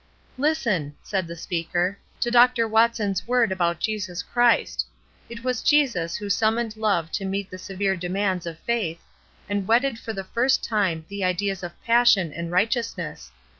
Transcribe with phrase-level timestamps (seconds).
[0.39, 2.67] ''Listen," said the speaker, 'Ho Dr.
[2.67, 4.83] Watson's word about Jesus Christ:
[5.29, 9.03] 'It was Jesus who summoned Love to meet the severe demands of Faith,
[9.47, 13.31] and wedded for the first time the ideas of Passion and Righteousness.